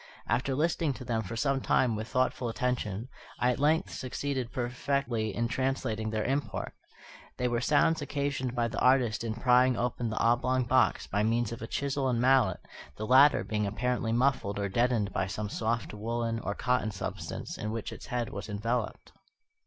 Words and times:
After 0.27 0.55
listening 0.55 0.93
to 0.93 1.05
them 1.05 1.21
for 1.21 1.35
some 1.35 1.61
time 1.61 1.95
with 1.95 2.07
thoughtful 2.07 2.49
attention, 2.49 3.07
I 3.37 3.51
at 3.51 3.59
length 3.59 3.93
succeeded 3.93 4.51
perfectly 4.51 5.35
in 5.35 5.47
translating 5.47 6.09
their 6.09 6.23
import. 6.23 6.73
They 7.37 7.47
were 7.47 7.61
sounds 7.61 8.01
occasioned 8.01 8.55
by 8.55 8.67
the 8.67 8.79
artist 8.79 9.23
in 9.23 9.35
prying 9.35 9.77
open 9.77 10.09
the 10.09 10.17
oblong 10.17 10.63
box 10.63 11.05
by 11.05 11.21
means 11.21 11.51
of 11.51 11.61
a 11.61 11.67
chisel 11.67 12.09
and 12.09 12.19
mallet, 12.19 12.61
the 12.95 13.05
latter 13.05 13.43
being 13.43 13.67
apparently 13.67 14.11
muffled 14.11 14.57
or 14.57 14.69
deadened 14.69 15.13
by 15.13 15.27
some 15.27 15.49
soft 15.49 15.93
woollen 15.93 16.39
or 16.39 16.55
cotton 16.55 16.89
substance 16.89 17.55
in 17.59 17.69
which 17.69 17.91
its 17.93 18.07
head 18.07 18.29
was 18.29 18.49
enveloped. 18.49 19.11